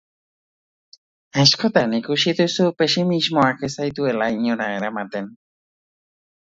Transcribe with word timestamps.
Askotan 1.43 1.93
ikusi 1.99 2.35
duzu 2.41 2.67
pesimismoak 2.81 3.65
ez 3.71 3.73
zaituela 3.79 4.33
inora 4.41 4.75
eramaten. 4.81 5.33